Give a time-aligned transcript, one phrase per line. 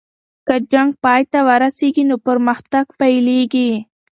[0.47, 3.71] که جنګ پای ته ورسیږي نو پرمختګ پیلیږي.